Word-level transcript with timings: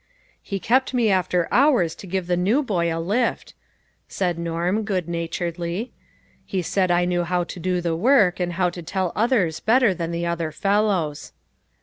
"He 0.41 0.59
kept 0.59 0.95
me 0.95 1.11
after 1.11 1.47
hours 1.51 1.93
to 1.97 2.07
give 2.07 2.25
the 2.25 2.35
new 2.35 2.63
boy 2.63 2.91
a 2.91 2.97
lift," 2.97 3.53
said 4.07 4.39
Norm, 4.39 4.81
good 4.83 5.07
naturedly; 5.07 5.79
u 5.79 5.91
he 6.43 6.63
said 6.63 6.89
I 6.89 7.05
knew 7.05 7.23
how 7.23 7.43
to 7.43 7.59
do 7.59 7.81
the 7.81 7.95
work, 7.95 8.39
and 8.39 8.53
how 8.53 8.71
to 8.71 8.81
tell 8.81 9.11
others 9.15 9.59
better 9.59 9.93
than 9.93 10.09
the 10.09 10.25
other 10.25 10.51
fellows." 10.51 11.33